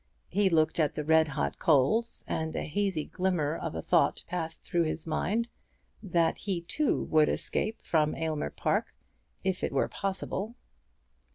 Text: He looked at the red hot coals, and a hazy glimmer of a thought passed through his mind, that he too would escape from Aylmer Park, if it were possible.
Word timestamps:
He 0.31 0.49
looked 0.49 0.79
at 0.79 0.95
the 0.95 1.03
red 1.03 1.27
hot 1.27 1.59
coals, 1.59 2.25
and 2.27 2.55
a 2.55 2.63
hazy 2.63 3.05
glimmer 3.05 3.55
of 3.55 3.75
a 3.75 3.83
thought 3.83 4.23
passed 4.25 4.63
through 4.63 4.85
his 4.85 5.05
mind, 5.05 5.49
that 6.01 6.39
he 6.39 6.61
too 6.61 7.03
would 7.03 7.29
escape 7.29 7.79
from 7.83 8.15
Aylmer 8.15 8.49
Park, 8.49 8.95
if 9.43 9.63
it 9.63 9.71
were 9.71 9.87
possible. 9.87 10.55